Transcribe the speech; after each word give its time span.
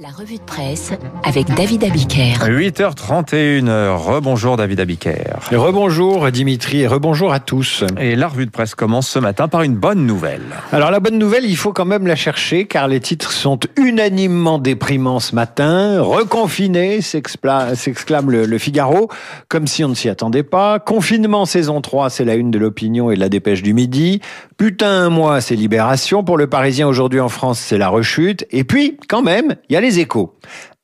La 0.00 0.08
revue 0.08 0.38
de 0.38 0.42
presse 0.42 0.92
avec 1.22 1.46
David 1.54 1.84
Abiker. 1.84 2.34
8h31, 2.40 3.94
rebonjour 3.94 4.56
David 4.56 4.80
Abiker. 4.80 5.38
Rebonjour 5.52 6.32
Dimitri 6.32 6.80
et 6.80 6.88
rebonjour 6.88 7.32
à 7.32 7.38
tous. 7.38 7.84
Et 8.00 8.16
la 8.16 8.26
revue 8.26 8.46
de 8.46 8.50
presse 8.50 8.74
commence 8.74 9.08
ce 9.08 9.20
matin 9.20 9.46
par 9.46 9.62
une 9.62 9.76
bonne 9.76 10.04
nouvelle. 10.04 10.42
Alors 10.72 10.90
la 10.90 10.98
bonne 10.98 11.16
nouvelle, 11.16 11.44
il 11.44 11.56
faut 11.56 11.72
quand 11.72 11.84
même 11.84 12.08
la 12.08 12.16
chercher 12.16 12.64
car 12.64 12.88
les 12.88 12.98
titres 12.98 13.30
sont 13.30 13.60
unanimement 13.76 14.58
déprimants 14.58 15.20
ce 15.20 15.36
matin. 15.36 16.02
Reconfiné, 16.02 17.00
s'exclame 17.00 18.30
le, 18.32 18.46
le, 18.46 18.58
Figaro, 18.58 19.08
comme 19.48 19.68
si 19.68 19.84
on 19.84 19.88
ne 19.90 19.94
s'y 19.94 20.08
attendait 20.08 20.42
pas. 20.42 20.80
Confinement 20.80 21.44
saison 21.44 21.80
3, 21.80 22.10
c'est 22.10 22.24
la 22.24 22.34
une 22.34 22.50
de 22.50 22.58
l'opinion 22.58 23.12
et 23.12 23.14
de 23.14 23.20
la 23.20 23.28
dépêche 23.28 23.62
du 23.62 23.74
midi. 23.74 24.20
Putain 24.56 24.90
un 24.90 25.10
mois, 25.10 25.40
c'est 25.40 25.56
libération. 25.56 26.24
Pour 26.24 26.36
le 26.36 26.48
Parisien 26.48 26.88
aujourd'hui 26.88 27.20
en 27.20 27.28
France, 27.28 27.60
c'est 27.60 27.78
la 27.78 27.88
rechute. 27.88 28.44
Et 28.50 28.64
puis, 28.64 28.98
quand 29.08 29.22
même, 29.22 29.54
il 29.68 29.74
y 29.74 29.76
a 29.76 29.83
les 29.84 29.98
échos 29.98 30.34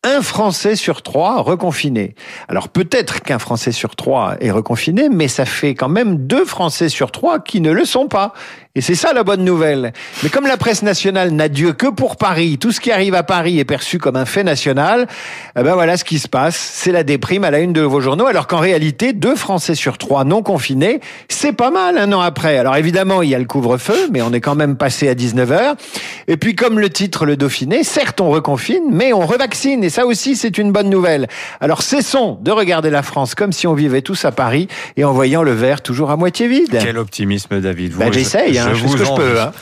un 0.02 0.22
Français 0.22 0.76
sur 0.76 1.02
trois 1.02 1.42
reconfiné. 1.42 2.14
Alors 2.48 2.70
peut-être 2.70 3.20
qu'un 3.20 3.38
Français 3.38 3.70
sur 3.70 3.96
trois 3.96 4.36
est 4.40 4.50
reconfiné, 4.50 5.10
mais 5.10 5.28
ça 5.28 5.44
fait 5.44 5.74
quand 5.74 5.90
même 5.90 6.26
deux 6.26 6.46
Français 6.46 6.88
sur 6.88 7.12
trois 7.12 7.38
qui 7.38 7.60
ne 7.60 7.70
le 7.70 7.84
sont 7.84 8.08
pas. 8.08 8.32
Et 8.76 8.80
c'est 8.80 8.94
ça 8.94 9.12
la 9.12 9.24
bonne 9.24 9.44
nouvelle. 9.44 9.92
Mais 10.22 10.30
comme 10.30 10.46
la 10.46 10.56
presse 10.56 10.82
nationale 10.82 11.32
n'a 11.32 11.48
Dieu 11.48 11.72
que 11.72 11.88
pour 11.88 12.16
Paris, 12.16 12.56
tout 12.56 12.70
ce 12.70 12.80
qui 12.80 12.92
arrive 12.92 13.14
à 13.14 13.24
Paris 13.24 13.58
est 13.58 13.64
perçu 13.64 13.98
comme 13.98 14.14
un 14.14 14.24
fait 14.24 14.44
national, 14.44 15.08
eh 15.58 15.62
ben 15.64 15.74
voilà 15.74 15.96
ce 15.96 16.04
qui 16.04 16.20
se 16.20 16.28
passe. 16.28 16.56
C'est 16.56 16.92
la 16.92 17.02
déprime 17.02 17.42
à 17.42 17.50
la 17.50 17.58
une 17.58 17.72
de 17.72 17.80
vos 17.80 18.00
journaux, 18.00 18.26
alors 18.26 18.46
qu'en 18.46 18.60
réalité, 18.60 19.12
deux 19.12 19.34
Français 19.34 19.74
sur 19.74 19.98
trois 19.98 20.22
non 20.22 20.42
confinés, 20.42 21.00
c'est 21.28 21.52
pas 21.52 21.72
mal 21.72 21.98
un 21.98 22.12
an 22.12 22.20
après. 22.20 22.56
Alors 22.58 22.76
évidemment, 22.76 23.22
il 23.22 23.30
y 23.30 23.34
a 23.34 23.40
le 23.40 23.44
couvre-feu, 23.44 24.08
mais 24.12 24.22
on 24.22 24.32
est 24.32 24.40
quand 24.40 24.54
même 24.54 24.76
passé 24.76 25.08
à 25.08 25.14
19h. 25.14 25.74
Et 26.28 26.36
puis 26.36 26.54
comme 26.54 26.78
le 26.78 26.90
titre 26.90 27.26
le 27.26 27.36
Dauphiné, 27.36 27.82
certes 27.82 28.20
on 28.20 28.30
reconfine, 28.30 28.84
mais 28.88 29.12
on 29.12 29.26
revaccine. 29.26 29.89
Et 29.90 29.92
ça 29.92 30.06
aussi, 30.06 30.36
c'est 30.36 30.56
une 30.56 30.70
bonne 30.70 30.88
nouvelle. 30.88 31.26
Alors 31.58 31.82
cessons 31.82 32.38
de 32.42 32.52
regarder 32.52 32.90
la 32.90 33.02
France 33.02 33.34
comme 33.34 33.50
si 33.50 33.66
on 33.66 33.74
vivait 33.74 34.02
tous 34.02 34.24
à 34.24 34.30
Paris 34.30 34.68
et 34.96 35.02
en 35.02 35.12
voyant 35.12 35.42
le 35.42 35.50
verre 35.50 35.82
toujours 35.82 36.12
à 36.12 36.16
moitié 36.16 36.46
vide. 36.46 36.78
Quel 36.80 36.96
optimisme, 36.96 37.60
David. 37.60 37.96
Bah, 37.96 38.04
J'essaye. 38.12 38.56
Hein, 38.56 38.68
je, 38.72 38.86
ce 38.86 38.96
que 38.96 39.04
je 39.04 39.12
peux. 39.16 39.40
Hein. 39.40 39.50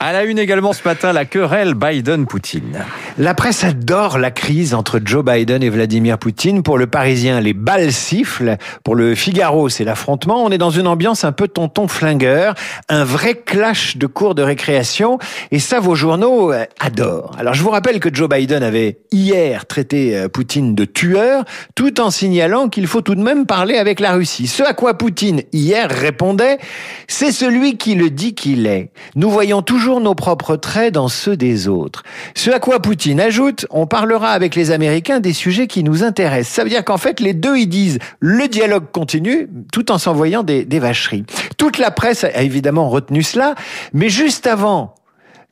À 0.00 0.12
la 0.12 0.22
une 0.22 0.38
également 0.38 0.72
ce 0.72 0.82
matin, 0.84 1.12
la 1.12 1.24
querelle 1.24 1.74
Biden-Poutine. 1.74 2.84
La 3.18 3.34
presse 3.34 3.64
adore 3.64 4.16
la 4.16 4.30
crise 4.30 4.72
entre 4.72 5.00
Joe 5.04 5.24
Biden 5.24 5.60
et 5.60 5.70
Vladimir 5.70 6.18
Poutine. 6.18 6.62
Pour 6.62 6.78
le 6.78 6.86
Parisien, 6.86 7.40
les 7.40 7.52
balles 7.52 7.92
sifflent. 7.92 8.58
Pour 8.84 8.94
le 8.94 9.16
Figaro, 9.16 9.68
c'est 9.68 9.82
l'affrontement. 9.82 10.44
On 10.44 10.50
est 10.50 10.58
dans 10.58 10.70
une 10.70 10.86
ambiance 10.86 11.24
un 11.24 11.32
peu 11.32 11.48
tonton 11.48 11.88
flingueur, 11.88 12.54
un 12.88 13.02
vrai 13.02 13.34
clash 13.34 13.96
de 13.96 14.06
cours 14.06 14.36
de 14.36 14.42
récréation. 14.42 15.18
Et 15.50 15.58
ça, 15.58 15.80
vos 15.80 15.96
journaux 15.96 16.52
euh, 16.52 16.64
adorent. 16.78 17.34
Alors, 17.36 17.54
je 17.54 17.62
vous 17.64 17.70
rappelle 17.70 17.98
que 17.98 18.14
Joe 18.14 18.28
Biden 18.28 18.62
avait 18.62 19.00
hier 19.10 19.57
traité 19.66 20.16
euh, 20.16 20.28
Poutine 20.28 20.74
de 20.74 20.84
tueur, 20.84 21.44
tout 21.74 22.00
en 22.00 22.10
signalant 22.10 22.68
qu'il 22.68 22.86
faut 22.86 23.00
tout 23.00 23.14
de 23.14 23.22
même 23.22 23.46
parler 23.46 23.76
avec 23.76 24.00
la 24.00 24.12
Russie. 24.12 24.46
Ce 24.46 24.62
à 24.62 24.74
quoi 24.74 24.94
Poutine, 24.94 25.42
hier, 25.52 25.90
répondait, 25.90 26.58
c'est 27.06 27.32
celui 27.32 27.76
qui 27.76 27.94
le 27.94 28.10
dit 28.10 28.34
qu'il 28.34 28.66
est. 28.66 28.90
Nous 29.14 29.30
voyons 29.30 29.62
toujours 29.62 30.00
nos 30.00 30.14
propres 30.14 30.56
traits 30.56 30.94
dans 30.94 31.08
ceux 31.08 31.36
des 31.36 31.68
autres. 31.68 32.02
Ce 32.34 32.50
à 32.50 32.60
quoi 32.60 32.80
Poutine 32.80 33.20
ajoute, 33.20 33.66
on 33.70 33.86
parlera 33.86 34.30
avec 34.30 34.54
les 34.54 34.70
Américains 34.70 35.20
des 35.20 35.32
sujets 35.32 35.66
qui 35.66 35.82
nous 35.82 36.04
intéressent. 36.04 36.54
Ça 36.54 36.64
veut 36.64 36.70
dire 36.70 36.84
qu'en 36.84 36.98
fait, 36.98 37.20
les 37.20 37.34
deux, 37.34 37.56
ils 37.56 37.68
disent, 37.68 37.98
le 38.20 38.48
dialogue 38.48 38.86
continue, 38.92 39.48
tout 39.72 39.90
en 39.90 39.98
s'envoyant 39.98 40.42
des, 40.42 40.64
des 40.64 40.78
vacheries. 40.78 41.24
Toute 41.56 41.78
la 41.78 41.90
presse 41.90 42.24
a 42.24 42.42
évidemment 42.42 42.88
retenu 42.88 43.22
cela, 43.22 43.54
mais 43.92 44.08
juste 44.08 44.46
avant, 44.46 44.94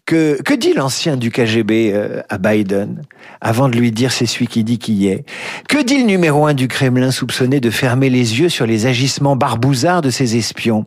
que, 0.07 0.41
que 0.41 0.55
dit 0.55 0.73
l'ancien 0.73 1.17
du 1.17 1.31
KGB 1.31 1.93
euh, 1.93 2.23
à 2.29 2.39
Biden 2.39 3.03
avant 3.41 3.69
de 3.69 3.77
lui 3.77 3.91
dire 3.91 4.13
c'est 4.13 4.27
celui 4.27 4.47
qui 4.47 4.65
dit 4.65 4.79
qui 4.79 5.09
est? 5.09 5.25
Que 5.69 5.83
dit 5.83 5.99
le 5.99 6.05
numéro 6.05 6.47
un 6.47 6.55
du 6.55 6.69
Kremlin 6.69 7.11
soupçonné 7.11 7.61
de 7.61 7.71
fermer 7.71 8.09
les 8.09 8.39
yeux 8.39 8.49
sur 8.49 8.67
les 8.67 8.87
agissements 8.87 9.37
barbouzards 9.37 10.03
de 10.03 10.11
ses 10.11 10.37
espions? 10.37 10.85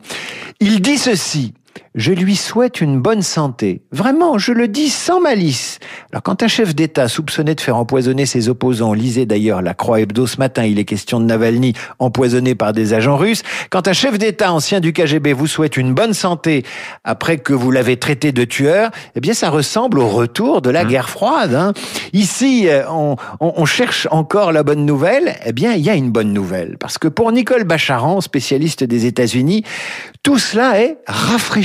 Il 0.58 0.80
dit 0.80 0.98
ceci. 0.98 1.52
Je 1.96 2.12
lui 2.12 2.36
souhaite 2.36 2.80
une 2.80 3.00
bonne 3.00 3.22
santé. 3.22 3.82
Vraiment, 3.90 4.38
je 4.38 4.52
le 4.52 4.68
dis 4.68 4.88
sans 4.88 5.20
malice. 5.20 5.80
Alors 6.12 6.22
quand 6.22 6.44
un 6.44 6.46
chef 6.46 6.72
d'État 6.72 7.08
soupçonné 7.08 7.56
de 7.56 7.60
faire 7.60 7.76
empoisonner 7.76 8.26
ses 8.26 8.48
opposants, 8.48 8.92
lisez 8.92 9.26
d'ailleurs 9.26 9.60
la 9.60 9.74
Croix 9.74 10.00
Hebdo 10.00 10.28
ce 10.28 10.36
matin, 10.36 10.64
il 10.64 10.78
est 10.78 10.84
question 10.84 11.18
de 11.18 11.24
Navalny 11.24 11.72
empoisonné 11.98 12.54
par 12.54 12.72
des 12.72 12.94
agents 12.94 13.16
russes, 13.16 13.42
quand 13.70 13.88
un 13.88 13.92
chef 13.92 14.18
d'État 14.18 14.52
ancien 14.52 14.78
du 14.78 14.92
KGB 14.92 15.32
vous 15.32 15.48
souhaite 15.48 15.76
une 15.76 15.92
bonne 15.92 16.14
santé 16.14 16.64
après 17.02 17.38
que 17.38 17.52
vous 17.52 17.72
l'avez 17.72 17.96
traité 17.96 18.30
de 18.30 18.44
tueur, 18.44 18.90
eh 19.16 19.20
bien 19.20 19.34
ça 19.34 19.50
ressemble 19.50 19.98
au 19.98 20.06
retour 20.06 20.62
de 20.62 20.70
la 20.70 20.84
mmh. 20.84 20.88
guerre 20.88 21.10
froide. 21.10 21.54
Hein. 21.54 21.72
Ici, 22.12 22.68
euh, 22.68 22.88
on, 22.88 23.16
on, 23.40 23.64
cherche 23.64 24.06
encore 24.12 24.52
la 24.52 24.62
bonne 24.62 24.86
nouvelle. 24.86 25.36
Eh 25.44 25.52
bien, 25.52 25.74
il 25.74 25.82
y 25.82 25.90
a 25.90 25.94
une 25.94 26.10
bonne 26.10 26.32
nouvelle. 26.32 26.76
Parce 26.78 26.98
que 26.98 27.08
pour 27.08 27.32
Nicole 27.32 27.64
Bacharan, 27.64 28.20
spécialiste 28.20 28.84
des 28.84 29.06
États-Unis, 29.06 29.64
tout 30.22 30.38
cela 30.38 30.80
est 30.80 30.98
rafraîchissant. 31.06 31.59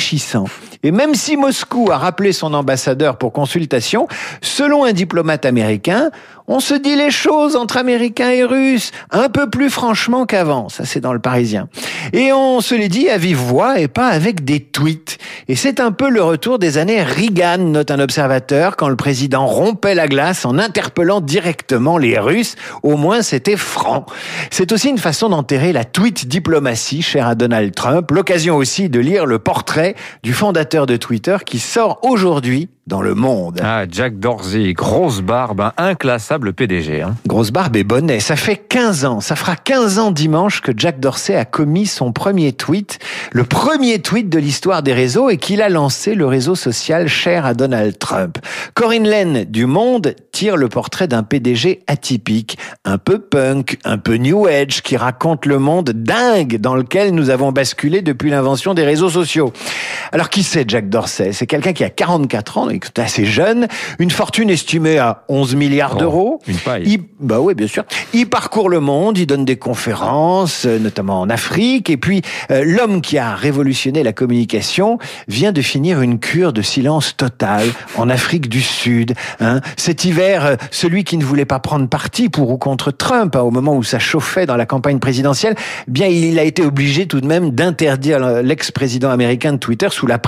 Et 0.83 0.91
même 0.91 1.15
si 1.15 1.37
Moscou 1.37 1.89
a 1.91 1.97
rappelé 1.97 2.31
son 2.31 2.53
ambassadeur 2.53 3.17
pour 3.17 3.33
consultation, 3.33 4.07
selon 4.41 4.83
un 4.85 4.93
diplomate 4.93 5.45
américain, 5.45 6.11
on 6.47 6.59
se 6.59 6.75
dit 6.75 6.95
les 6.95 7.11
choses 7.11 7.55
entre 7.55 7.77
Américains 7.77 8.29
et 8.29 8.43
Russes 8.43 8.91
un 9.09 9.29
peu 9.29 9.49
plus 9.49 9.69
franchement 9.69 10.25
qu'avant. 10.25 10.69
Ça, 10.69 10.85
c'est 10.85 10.99
dans 10.99 11.13
le 11.13 11.19
Parisien. 11.19 11.69
Et 12.13 12.31
on 12.33 12.61
se 12.61 12.75
les 12.75 12.87
dit 12.87 13.09
à 13.09 13.17
vive 13.17 13.37
voix 13.37 13.79
et 13.79 13.87
pas 13.87 14.07
avec 14.07 14.45
des 14.45 14.59
tweets. 14.59 15.14
Et 15.47 15.55
c'est 15.55 15.79
un 15.79 15.91
peu 15.91 16.09
le 16.09 16.23
retour 16.23 16.57
des 16.57 16.79
années 16.79 17.03
Reagan, 17.03 17.59
note 17.59 17.91
un 17.91 17.99
observateur, 17.99 18.75
quand 18.75 18.89
le 18.89 18.95
président 18.95 19.45
rompait 19.45 19.93
la 19.93 20.07
glace 20.07 20.43
en 20.43 20.57
interpellant 20.57 21.21
directement 21.21 21.99
les 21.99 22.17
Russes. 22.17 22.55
Au 22.81 22.97
moins, 22.97 23.21
c'était 23.21 23.55
franc. 23.55 24.07
C'est 24.49 24.71
aussi 24.71 24.89
une 24.89 24.97
façon 24.97 25.29
d'enterrer 25.29 25.71
la 25.71 25.85
tweet 25.85 26.27
diplomatie 26.27 27.03
chère 27.03 27.27
à 27.27 27.35
Donald 27.35 27.75
Trump. 27.75 28.09
L'occasion 28.09 28.55
aussi 28.55 28.89
de 28.89 28.99
lire 28.99 29.27
le 29.27 29.37
portrait 29.37 29.93
du 30.23 30.33
fondateur 30.33 30.87
de 30.87 30.97
Twitter 30.97 31.37
qui 31.45 31.59
sort 31.59 31.99
aujourd'hui 32.01 32.69
dans 32.87 33.01
le 33.01 33.15
monde. 33.15 33.59
Ah, 33.63 33.85
Jack 33.89 34.19
Dorsey, 34.19 34.73
grosse 34.73 35.21
barbe, 35.21 35.71
inclassable 35.75 36.53
PDG. 36.53 37.01
Hein. 37.01 37.15
Grosse 37.25 37.49
barbe 37.49 37.75
et 37.77 37.83
bonnet. 37.83 38.19
Ça 38.19 38.35
fait 38.35 38.57
15 38.57 39.05
ans, 39.05 39.21
ça 39.21 39.35
fera 39.35 39.55
15 39.55 39.97
ans 39.97 40.11
dimanche 40.11 40.61
que 40.61 40.71
Jack 40.75 40.99
Dorsey 40.99 41.35
a 41.35 41.45
commis 41.45 41.87
son 41.87 42.11
premier 42.11 42.53
tweet, 42.53 42.99
le 43.31 43.43
premier 43.43 43.99
tweet 43.99 44.29
de 44.29 44.37
l'histoire 44.37 44.83
des 44.83 44.93
réseaux 44.93 45.31
et 45.31 45.37
qu'il 45.37 45.63
a 45.63 45.69
lancé 45.69 46.13
le 46.13 46.27
réseau 46.27 46.53
social 46.53 47.07
cher 47.07 47.45
à 47.47 47.55
Donald 47.55 47.97
Trump. 47.97 48.37
Corinne 48.75 49.07
Lane 49.07 49.45
du 49.45 49.65
Monde 49.65 50.15
tire 50.35 50.57
le 50.57 50.67
portrait 50.67 51.07
d'un 51.07 51.23
PDG 51.23 51.83
atypique, 51.87 52.57
un 52.83 52.97
peu 52.97 53.19
punk, 53.19 53.77
un 53.85 53.97
peu 53.97 54.15
new 54.15 54.47
age, 54.47 54.81
qui 54.81 54.97
raconte 54.97 55.45
le 55.45 55.59
monde 55.59 55.91
dingue 55.91 56.57
dans 56.57 56.75
lequel 56.75 57.15
nous 57.15 57.29
avons 57.29 57.53
basculé 57.53 58.01
depuis 58.01 58.29
l'invention 58.29 58.73
des 58.73 58.83
réseaux 58.83 59.09
sociaux. 59.09 59.53
Alors 60.11 60.29
qui 60.29 60.43
c'est 60.43 60.69
Jack 60.69 60.89
Dorsey? 60.89 61.31
C'est 61.31 61.47
quelqu'un 61.47 61.71
qui 61.71 61.85
a 61.85 61.89
44 61.89 62.57
ans, 62.57 62.69
est 62.69 62.99
assez 62.99 63.23
jeune, 63.23 63.69
une 63.97 64.11
fortune 64.11 64.49
estimée 64.49 64.97
à 64.97 65.23
11 65.29 65.55
milliards 65.55 65.93
oh, 65.95 65.99
d'euros. 65.99 66.41
Une 66.47 66.57
paille. 66.57 66.83
Il, 66.85 66.99
bah 67.21 67.39
oui, 67.39 67.53
bien 67.53 67.67
sûr. 67.67 67.85
Il 68.13 68.27
parcourt 68.27 68.67
le 68.67 68.81
monde, 68.81 69.17
il 69.17 69.27
donne 69.27 69.45
des 69.45 69.55
conférences, 69.55 70.65
euh, 70.65 70.79
notamment 70.79 71.21
en 71.21 71.29
Afrique, 71.29 71.89
et 71.89 71.95
puis 71.95 72.23
euh, 72.51 72.65
l'homme 72.65 72.99
qui 72.99 73.17
a 73.17 73.35
révolutionné 73.35 74.03
la 74.03 74.11
communication 74.11 74.99
vient 75.29 75.53
de 75.53 75.61
finir 75.61 76.01
une 76.01 76.19
cure 76.19 76.51
de 76.51 76.61
silence 76.61 77.15
total 77.15 77.69
en 77.95 78.09
Afrique 78.09 78.49
du 78.49 78.61
Sud. 78.61 79.13
Hein. 79.39 79.61
Cet 79.77 80.03
hiver, 80.03 80.24
euh, 80.33 80.55
celui 80.71 81.03
qui 81.03 81.17
ne 81.17 81.23
voulait 81.23 81.45
pas 81.45 81.59
prendre 81.59 81.87
parti 81.87 82.29
pour 82.29 82.49
ou 82.49 82.57
contre 82.57 82.91
Trump, 82.91 83.35
hein, 83.35 83.41
au 83.41 83.51
moment 83.51 83.75
où 83.75 83.83
ça 83.83 83.99
chauffait 83.99 84.45
dans 84.45 84.57
la 84.57 84.65
campagne 84.65 84.99
présidentielle, 84.99 85.55
eh 85.87 85.91
bien 85.91 86.07
il 86.07 86.39
a 86.39 86.43
été 86.43 86.63
obligé 86.63 87.05
tout 87.05 87.21
de 87.21 87.27
même 87.27 87.51
d'interdire 87.51 88.19
l'ex-président 88.41 89.09
américain 89.09 89.53
de 89.53 89.57
Twitter 89.57 89.87
sous 89.91 90.07
la, 90.07 90.19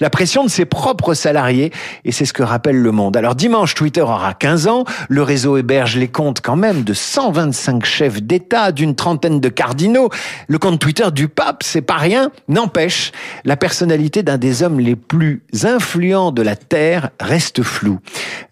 la 0.00 0.10
pression 0.10 0.44
de 0.44 0.50
ses 0.50 0.64
propres 0.64 1.14
salariés 1.14 1.72
et 2.04 2.12
c'est 2.12 2.24
ce 2.24 2.32
que 2.32 2.42
rappelle 2.42 2.76
le 2.76 2.92
monde. 2.92 3.16
Alors 3.16 3.34
dimanche, 3.34 3.74
Twitter 3.74 4.00
aura 4.00 4.34
15 4.34 4.68
ans, 4.68 4.84
le 5.08 5.22
réseau 5.22 5.56
héberge 5.56 5.96
les 5.96 6.08
comptes 6.08 6.40
quand 6.40 6.56
même 6.56 6.82
de 6.82 6.94
125 6.94 7.84
chefs 7.84 8.22
d'État, 8.22 8.72
d'une 8.72 8.94
trentaine 8.94 9.40
de 9.40 9.48
cardinaux. 9.48 10.10
Le 10.48 10.58
compte 10.58 10.78
Twitter 10.78 11.10
du 11.12 11.28
pape, 11.28 11.62
c'est 11.62 11.82
pas 11.82 11.96
rien, 11.96 12.30
n'empêche, 12.48 13.12
la 13.44 13.56
personnalité 13.56 14.22
d'un 14.22 14.38
des 14.38 14.62
hommes 14.62 14.80
les 14.80 14.96
plus 14.96 15.42
influents 15.64 16.32
de 16.32 16.42
la 16.42 16.56
Terre 16.56 17.10
reste 17.20 17.62
floue. 17.62 17.98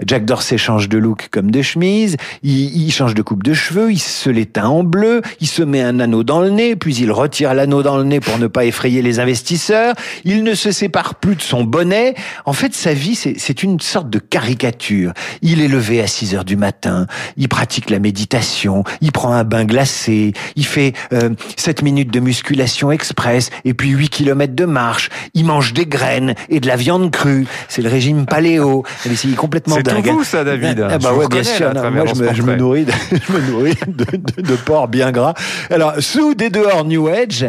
Jack 0.05 0.25
Dorsey 0.25 0.59
change 0.59 0.80
de 0.89 0.99
look 0.99 1.29
comme 1.31 1.51
de 1.51 1.63
chemise, 1.63 2.17
il, 2.43 2.87
il 2.87 2.91
change 2.93 3.15
de 3.15 3.23
coupe 3.23 3.43
de 3.43 3.55
cheveux, 3.55 3.93
il 3.93 3.99
se 3.99 4.31
l'éteint 4.31 4.69
en 4.69 4.85
bleu, 4.85 5.23
il 5.41 5.47
se 5.47 5.63
met 5.63 5.83
un 5.83 6.01
anneau 6.01 6.25
dans 6.25 6.41
le 6.41 6.51
nez, 6.51 6.77
puis 6.77 6.95
il 6.97 7.13
retire 7.13 7.55
l'anneau 7.55 7.83
dans 7.83 7.97
le 7.97 8.05
nez 8.05 8.21
pour 8.21 8.39
ne 8.39 8.47
pas 8.47 8.65
effrayer 8.65 9.03
les 9.03 9.21
investisseurs, 9.21 9.95
il 10.25 10.43
ne 10.45 10.55
se 10.55 10.71
sépare 10.73 11.17
plus 11.17 11.37
de 11.37 11.43
son 11.43 11.65
bonnet. 11.65 12.15
En 12.45 12.53
fait, 12.53 12.75
sa 12.75 12.95
vie, 12.95 13.15
c'est 13.15 13.63
une 13.63 13.81
sorte 13.81 14.11
de 14.11 14.19
caricature. 14.19 15.13
Il 15.43 15.61
est 15.61 15.69
levé 15.69 16.01
à 16.01 16.07
6 16.07 16.35
heures 16.35 16.45
du 16.45 16.57
matin, 16.57 17.07
il 17.37 17.49
pratique 17.49 17.91
la 17.91 17.99
méditation, 17.99 18.85
il 19.01 19.13
prend 19.13 19.33
un 19.33 19.45
bain 19.45 19.65
glacé, 19.65 20.33
il 20.57 20.67
fait 20.67 20.93
euh, 21.13 21.31
7 21.57 21.83
minutes 21.83 22.13
de 22.13 22.21
musculation 22.21 22.91
express 22.91 23.51
et 23.65 23.75
puis 23.75 23.91
8 23.91 24.09
kilomètres 24.09 24.55
de 24.55 24.65
marche, 24.65 25.11
il 25.35 25.45
mange 25.45 25.73
des 25.73 25.87
graines 25.87 26.35
et 26.49 26.61
de 26.61 26.67
la 26.67 26.77
viande 26.77 27.11
crue. 27.11 27.47
C'est 27.69 27.83
le 27.83 27.89
régime 27.89 28.27
paléo. 28.27 28.85
Mais 29.07 29.17
C'est 29.17 29.29
complètement 29.35 29.77
C'est 29.77 29.83
dingue. 29.83 30.07
vous, 30.09 30.25
ça, 30.25 30.45
David. 30.45 30.70
Ah 30.79 30.99
bah 30.99 31.13
ouais, 31.15 31.29
bien 31.29 31.43
sûr. 31.43 31.73
Non, 31.75 31.91
moi, 31.91 32.05
je 32.07 32.15
me, 32.15 32.35
je 32.35 32.43
me 32.43 32.47
portrait. 32.47 32.57
nourris, 32.57 32.85
de, 32.85 32.93
je 33.29 33.33
me 33.33 33.51
nourris 33.51 33.79
de, 33.87 34.05
de, 34.17 34.43
de 34.43 34.57
porc 34.57 34.89
bien 34.89 35.11
gras. 35.13 35.35
Alors, 35.71 35.95
sous 36.01 36.35
des 36.35 36.51
dehors 36.51 36.85
New 36.85 37.09
Age, 37.09 37.47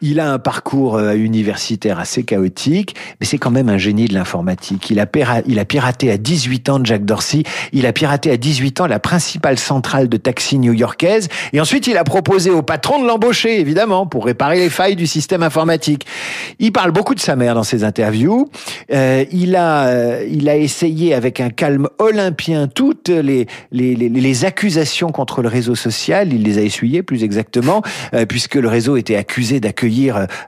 il 0.00 0.20
a 0.20 0.30
un 0.30 0.38
parcours 0.38 0.96
euh, 0.96 1.14
universitaire 1.14 1.98
assez 1.98 2.22
chaotique, 2.22 2.94
mais 3.20 3.26
c'est 3.26 3.38
quand 3.38 3.50
même 3.50 3.68
un 3.68 3.78
génie 3.78 4.06
de 4.06 4.14
l'informatique. 4.14 4.90
Il 4.90 5.00
a, 5.00 5.06
piraté 5.06 6.10
à 6.10 6.16
18 6.16 6.68
ans 6.68 6.80
Jack 6.82 7.04
Dorsey, 7.04 7.42
il 7.72 7.86
a 7.86 7.92
piraté 7.92 8.30
à 8.30 8.36
18 8.36 8.80
ans 8.80 8.86
la 8.86 8.98
principale 8.98 9.58
centrale 9.58 10.08
de 10.08 10.16
taxi 10.16 10.58
new-yorkaise, 10.58 11.28
et 11.52 11.60
ensuite 11.60 11.86
il 11.86 11.96
a 11.96 12.04
proposé 12.04 12.50
au 12.50 12.62
patron 12.62 13.02
de 13.02 13.06
l'embaucher, 13.06 13.60
évidemment, 13.60 14.06
pour 14.06 14.26
réparer 14.26 14.58
les 14.58 14.70
failles 14.70 14.96
du 14.96 15.06
système 15.06 15.42
informatique. 15.42 16.06
Il 16.58 16.72
parle 16.72 16.92
beaucoup 16.92 17.14
de 17.14 17.20
sa 17.20 17.36
mère 17.36 17.54
dans 17.54 17.64
ses 17.64 17.84
interviews. 17.84 18.48
Euh, 18.92 19.24
il 19.32 19.56
a, 19.56 19.86
euh, 19.86 20.26
il 20.30 20.48
a 20.48 20.56
essayé 20.56 21.14
avec 21.14 21.40
un 21.40 21.50
calme 21.50 21.88
olympien 21.98 22.68
toutes 22.68 23.08
les, 23.08 23.46
les, 23.72 23.94
les, 23.94 24.08
les 24.08 24.44
accusations 24.44 25.10
contre 25.10 25.42
le 25.42 25.48
réseau 25.48 25.74
social. 25.74 26.32
Il 26.32 26.42
les 26.42 26.58
a 26.58 26.62
essuyées, 26.62 27.02
plus 27.02 27.24
exactement, 27.24 27.82
euh, 28.14 28.26
puisque 28.26 28.54
le 28.54 28.68
réseau 28.68 28.96
était 28.96 29.16
accusé 29.16 29.60
d'accueillir 29.60 29.87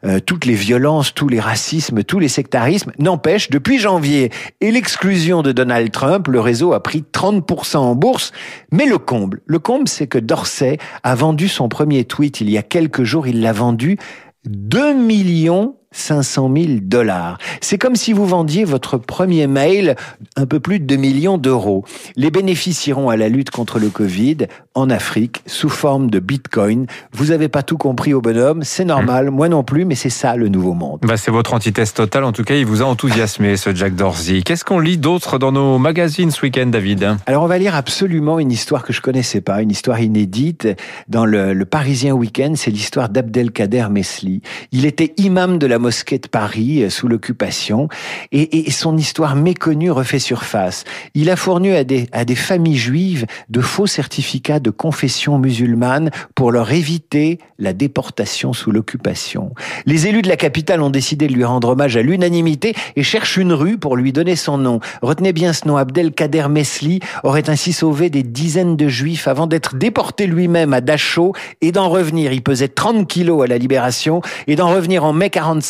euh, 0.04 0.20
toutes 0.24 0.44
les 0.44 0.54
violences, 0.54 1.14
tous 1.14 1.28
les 1.28 1.40
racismes, 1.40 2.04
tous 2.04 2.18
les 2.18 2.28
sectarismes. 2.28 2.92
N'empêche, 2.98 3.50
depuis 3.50 3.78
janvier 3.78 4.30
et 4.60 4.70
l'exclusion 4.70 5.42
de 5.42 5.52
Donald 5.52 5.90
Trump, 5.90 6.28
le 6.28 6.40
réseau 6.40 6.72
a 6.72 6.82
pris 6.82 7.04
30% 7.12 7.78
en 7.78 7.94
bourse. 7.94 8.32
Mais 8.72 8.86
le 8.86 8.98
comble, 8.98 9.40
le 9.46 9.58
comble, 9.58 9.88
c'est 9.88 10.06
que 10.06 10.18
Dorsey 10.18 10.78
a 11.02 11.14
vendu 11.14 11.48
son 11.48 11.68
premier 11.68 12.04
tweet 12.04 12.40
il 12.40 12.50
y 12.50 12.58
a 12.58 12.62
quelques 12.62 13.04
jours. 13.04 13.26
Il 13.26 13.40
l'a 13.40 13.52
vendu 13.52 13.98
2 14.46 14.94
millions 14.94 15.76
500 15.92 16.50
000 16.54 16.66
dollars. 16.82 17.38
C'est 17.60 17.78
comme 17.78 17.96
si 17.96 18.12
vous 18.12 18.26
vendiez 18.26 18.64
votre 18.64 18.96
premier 18.96 19.46
mail 19.46 19.96
un 20.36 20.46
peu 20.46 20.60
plus 20.60 20.78
de 20.78 20.84
2 20.84 20.96
millions 20.96 21.38
d'euros. 21.38 21.84
Les 22.16 22.30
bénéfices 22.30 22.86
iront 22.86 23.08
à 23.08 23.16
la 23.16 23.28
lutte 23.28 23.50
contre 23.50 23.78
le 23.78 23.88
Covid 23.88 24.46
en 24.74 24.88
Afrique 24.88 25.42
sous 25.46 25.68
forme 25.68 26.10
de 26.10 26.20
Bitcoin. 26.20 26.86
Vous 27.12 27.32
avez 27.32 27.48
pas 27.48 27.62
tout 27.62 27.76
compris 27.76 28.14
au 28.14 28.20
bonhomme, 28.20 28.62
c'est 28.62 28.84
normal, 28.84 29.30
moi 29.30 29.48
non 29.48 29.64
plus, 29.64 29.84
mais 29.84 29.96
c'est 29.96 30.10
ça 30.10 30.36
le 30.36 30.48
nouveau 30.48 30.74
monde. 30.74 31.00
Bah, 31.02 31.16
c'est 31.16 31.32
votre 31.32 31.54
antithèse 31.54 31.92
totale. 31.92 32.22
En 32.22 32.32
tout 32.32 32.44
cas, 32.44 32.54
il 32.54 32.66
vous 32.66 32.82
a 32.82 32.84
enthousiasmé, 32.84 33.56
ce 33.56 33.74
Jack 33.74 33.96
Dorsey. 33.96 34.42
Qu'est-ce 34.42 34.64
qu'on 34.64 34.78
lit 34.78 34.96
d'autre 34.98 35.38
dans 35.38 35.50
nos 35.50 35.78
magazines 35.78 36.30
ce 36.30 36.42
week-end, 36.42 36.66
David? 36.66 37.16
Alors 37.26 37.42
on 37.42 37.48
va 37.48 37.58
lire 37.58 37.74
absolument 37.74 38.38
une 38.38 38.52
histoire 38.52 38.84
que 38.84 38.92
je 38.92 39.00
connaissais 39.00 39.40
pas, 39.40 39.60
une 39.60 39.70
histoire 39.70 40.00
inédite 40.00 40.68
dans 41.08 41.24
le, 41.24 41.52
le 41.52 41.64
Parisien 41.64 42.12
Week-end. 42.12 42.52
C'est 42.54 42.70
l'histoire 42.70 43.08
d'Abdelkader 43.08 43.86
Mesli. 43.90 44.42
Il 44.70 44.86
était 44.86 45.14
imam 45.16 45.58
de 45.58 45.66
la 45.66 45.79
mosquée 45.80 46.18
de 46.18 46.28
Paris 46.28 46.82
euh, 46.82 46.90
sous 46.90 47.08
l'occupation 47.08 47.88
et, 48.32 48.70
son 48.70 48.96
histoire 48.96 49.34
méconnue 49.34 49.90
refait 49.90 50.18
surface. 50.18 50.84
Il 51.14 51.28
a 51.30 51.36
fourni 51.36 51.70
à 51.70 51.84
des, 51.84 52.08
à 52.12 52.24
des 52.24 52.36
familles 52.36 52.76
juives 52.76 53.26
de 53.48 53.60
faux 53.60 53.86
certificats 53.86 54.60
de 54.60 54.70
confession 54.70 55.38
musulmane 55.38 56.10
pour 56.34 56.52
leur 56.52 56.70
éviter 56.70 57.38
la 57.58 57.72
déportation 57.72 58.52
sous 58.52 58.70
l'occupation. 58.70 59.52
Les 59.86 60.06
élus 60.06 60.22
de 60.22 60.28
la 60.28 60.36
capitale 60.36 60.82
ont 60.82 60.90
décidé 60.90 61.26
de 61.26 61.32
lui 61.32 61.44
rendre 61.44 61.70
hommage 61.70 61.96
à 61.96 62.02
l'unanimité 62.02 62.74
et 62.96 63.02
cherchent 63.02 63.36
une 63.36 63.52
rue 63.52 63.76
pour 63.78 63.96
lui 63.96 64.12
donner 64.12 64.36
son 64.36 64.58
nom. 64.58 64.80
Retenez 65.02 65.32
bien 65.32 65.52
ce 65.52 65.66
nom, 65.66 65.76
Abdelkader 65.76 66.46
Mesli 66.48 67.00
aurait 67.24 67.50
ainsi 67.50 67.72
sauvé 67.72 68.10
des 68.10 68.22
dizaines 68.22 68.76
de 68.76 68.88
juifs 68.88 69.26
avant 69.26 69.46
d'être 69.46 69.76
déporté 69.76 70.26
lui-même 70.26 70.72
à 70.72 70.80
Dachau 70.80 71.32
et 71.60 71.72
d'en 71.72 71.88
revenir. 71.88 72.32
Il 72.32 72.42
pesait 72.42 72.68
30 72.68 73.08
kilos 73.08 73.42
à 73.42 73.46
la 73.46 73.58
libération 73.58 74.22
et 74.46 74.56
d'en 74.56 74.68
revenir 74.68 75.04
en 75.04 75.12
mai 75.12 75.30
45 75.30 75.69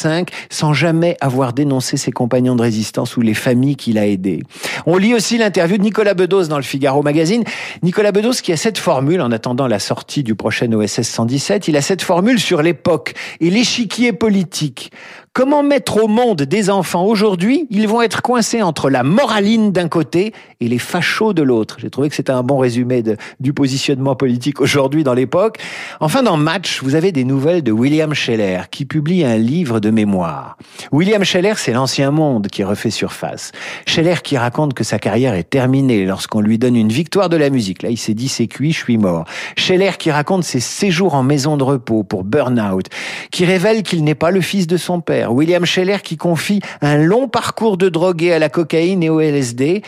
sans 0.50 0.72
jamais 0.72 1.16
avoir 1.20 1.52
dénoncé 1.52 1.96
ses 1.96 2.12
compagnons 2.12 2.56
de 2.56 2.62
résistance 2.62 3.16
ou 3.16 3.20
les 3.20 3.34
familles 3.34 3.76
qu'il 3.76 3.98
a 3.98 4.06
aidées. 4.06 4.42
On 4.86 4.96
lit 4.96 5.14
aussi 5.14 5.38
l'interview 5.38 5.78
de 5.78 5.82
Nicolas 5.82 6.14
Bedos 6.14 6.44
dans 6.44 6.56
le 6.56 6.62
Figaro 6.62 7.02
magazine. 7.02 7.44
Nicolas 7.82 8.12
Bedos 8.12 8.40
qui 8.42 8.52
a 8.52 8.56
cette 8.56 8.78
formule 8.78 9.20
en 9.20 9.32
attendant 9.32 9.66
la 9.66 9.78
sortie 9.78 10.22
du 10.22 10.34
prochain 10.34 10.72
OSS 10.72 11.02
117, 11.02 11.68
il 11.68 11.76
a 11.76 11.82
cette 11.82 12.02
formule 12.02 12.40
sur 12.40 12.62
l'époque 12.62 13.14
et 13.40 13.50
l'échiquier 13.50 14.12
politique. 14.12 14.90
Comment 15.32 15.62
mettre 15.62 16.02
au 16.02 16.08
monde 16.08 16.42
des 16.42 16.70
enfants 16.70 17.04
aujourd'hui? 17.04 17.68
Ils 17.70 17.86
vont 17.86 18.02
être 18.02 18.20
coincés 18.20 18.62
entre 18.62 18.90
la 18.90 19.04
moraline 19.04 19.70
d'un 19.70 19.86
côté 19.86 20.34
et 20.58 20.66
les 20.66 20.80
fachos 20.80 21.34
de 21.34 21.42
l'autre. 21.42 21.76
J'ai 21.78 21.88
trouvé 21.88 22.08
que 22.08 22.16
c'était 22.16 22.32
un 22.32 22.42
bon 22.42 22.58
résumé 22.58 23.04
du 23.38 23.52
positionnement 23.52 24.16
politique 24.16 24.60
aujourd'hui 24.60 25.04
dans 25.04 25.14
l'époque. 25.14 25.58
Enfin, 26.00 26.24
dans 26.24 26.36
Match, 26.36 26.82
vous 26.82 26.96
avez 26.96 27.12
des 27.12 27.22
nouvelles 27.22 27.62
de 27.62 27.70
William 27.70 28.12
Scheller 28.12 28.62
qui 28.72 28.84
publie 28.86 29.24
un 29.24 29.36
livre 29.36 29.78
de 29.78 29.90
mémoire. 29.90 30.56
William 30.90 31.22
Scheller, 31.22 31.54
c'est 31.58 31.72
l'ancien 31.72 32.10
monde 32.10 32.48
qui 32.48 32.64
refait 32.64 32.90
surface. 32.90 33.52
Scheller 33.86 34.22
qui 34.24 34.36
raconte 34.36 34.74
que 34.74 34.82
sa 34.82 34.98
carrière 34.98 35.34
est 35.34 35.48
terminée 35.48 36.06
lorsqu'on 36.06 36.40
lui 36.40 36.58
donne 36.58 36.74
une 36.74 36.90
victoire 36.90 37.28
de 37.28 37.36
la 37.36 37.50
musique. 37.50 37.84
Là, 37.84 37.90
il 37.90 37.98
s'est 37.98 38.14
dit 38.14 38.26
c'est 38.26 38.48
cuit, 38.48 38.72
je 38.72 38.78
suis 38.78 38.98
mort. 38.98 39.26
Scheller 39.56 39.92
qui 39.96 40.10
raconte 40.10 40.42
ses 40.42 40.58
séjours 40.58 41.14
en 41.14 41.22
maison 41.22 41.56
de 41.56 41.62
repos 41.62 42.02
pour 42.02 42.24
burn-out, 42.24 42.86
qui 43.30 43.44
révèle 43.44 43.84
qu'il 43.84 44.02
n'est 44.02 44.16
pas 44.16 44.32
le 44.32 44.40
fils 44.40 44.66
de 44.66 44.76
son 44.76 45.00
père. 45.00 45.19
William 45.28 45.64
Scheller 45.64 45.98
qui 46.02 46.16
confie 46.16 46.60
un 46.80 46.96
long 46.96 47.28
parcours 47.28 47.76
de 47.76 47.88
drogué 47.88 48.32
à 48.32 48.38
la 48.38 48.48
cocaïne 48.48 49.02
et 49.02 49.10
au 49.10 49.20
LSD. 49.20 49.82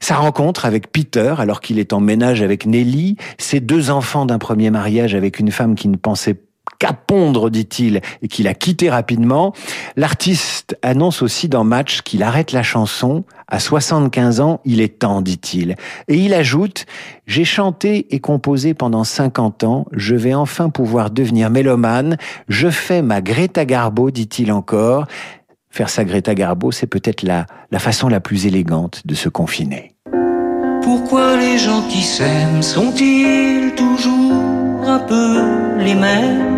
Sa 0.00 0.16
rencontre 0.16 0.64
avec 0.64 0.90
Peter 0.92 1.34
alors 1.38 1.60
qu'il 1.60 1.78
est 1.78 1.92
en 1.92 2.00
ménage 2.00 2.42
avec 2.42 2.66
Nelly, 2.66 3.16
ses 3.38 3.60
deux 3.60 3.90
enfants 3.90 4.26
d'un 4.26 4.38
premier 4.38 4.70
mariage 4.70 5.14
avec 5.14 5.38
une 5.38 5.50
femme 5.50 5.74
qui 5.74 5.88
ne 5.88 5.96
pensait 5.96 6.36
qu'à 6.78 6.92
pondre, 6.92 7.50
dit-il, 7.50 8.00
et 8.22 8.28
qu'il 8.28 8.48
a 8.48 8.54
quitté 8.54 8.90
rapidement. 8.90 9.52
L'artiste 9.96 10.76
annonce 10.82 11.22
aussi 11.22 11.48
dans 11.48 11.64
Match 11.64 12.02
qu'il 12.02 12.22
arrête 12.22 12.52
la 12.52 12.62
chanson. 12.62 13.24
À 13.48 13.58
75 13.58 14.40
ans, 14.40 14.60
il 14.64 14.80
est 14.80 14.98
temps, 14.98 15.22
dit-il. 15.22 15.76
Et 16.08 16.16
il 16.16 16.34
ajoute, 16.34 16.86
j'ai 17.26 17.44
chanté 17.44 18.14
et 18.14 18.20
composé 18.20 18.74
pendant 18.74 19.04
50 19.04 19.64
ans, 19.64 19.86
je 19.92 20.14
vais 20.14 20.34
enfin 20.34 20.68
pouvoir 20.68 21.10
devenir 21.10 21.50
mélomane, 21.50 22.16
je 22.48 22.68
fais 22.68 23.02
ma 23.02 23.20
Greta 23.20 23.64
Garbo, 23.64 24.10
dit-il 24.10 24.52
encore. 24.52 25.06
Faire 25.70 25.90
sa 25.90 26.04
Greta 26.04 26.34
Garbo, 26.34 26.72
c'est 26.72 26.86
peut-être 26.86 27.22
la, 27.22 27.46
la 27.70 27.78
façon 27.78 28.08
la 28.08 28.20
plus 28.20 28.46
élégante 28.46 29.06
de 29.06 29.14
se 29.14 29.28
confiner. 29.28 29.94
Pourquoi 30.82 31.36
les 31.36 31.58
gens 31.58 31.82
qui 31.88 32.02
s'aiment 32.02 32.62
sont-ils 32.62 33.74
toujours 33.74 34.88
un 34.88 34.98
peu 35.00 35.42
les 35.78 35.94
mêmes? 35.94 36.57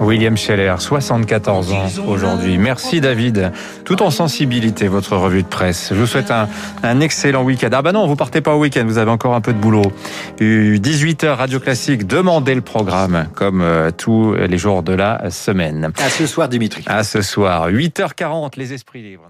William 0.00 0.36
Scheller, 0.36 0.74
74 0.78 1.72
ans 1.72 1.86
aujourd'hui. 2.06 2.58
Merci 2.58 3.00
David. 3.00 3.52
Tout 3.84 4.02
en 4.02 4.10
sensibilité, 4.10 4.88
votre 4.88 5.16
revue 5.16 5.42
de 5.42 5.48
presse. 5.48 5.90
Je 5.92 5.98
vous 6.00 6.06
souhaite 6.06 6.30
un, 6.30 6.48
un 6.82 7.00
excellent 7.00 7.42
week-end. 7.42 7.68
Ah 7.72 7.82
bah 7.82 7.92
non, 7.92 8.06
vous 8.06 8.16
partez 8.16 8.40
pas 8.40 8.54
au 8.54 8.60
week-end, 8.60 8.84
vous 8.86 8.98
avez 8.98 9.10
encore 9.10 9.34
un 9.34 9.40
peu 9.40 9.52
de 9.52 9.58
boulot. 9.58 9.92
18h 10.40 11.28
Radio 11.34 11.60
Classique, 11.60 12.06
demandez 12.06 12.54
le 12.54 12.62
programme, 12.62 13.28
comme 13.34 13.60
euh, 13.62 13.90
tous 13.90 14.34
les 14.34 14.58
jours 14.58 14.82
de 14.82 14.94
la 14.94 15.30
semaine. 15.30 15.92
À 16.02 16.08
ce 16.08 16.26
soir, 16.26 16.48
Dimitri. 16.48 16.82
À 16.86 17.04
ce 17.04 17.22
soir, 17.22 17.70
8h40, 17.70 18.52
les 18.56 18.72
esprits 18.72 19.02
libres. 19.02 19.28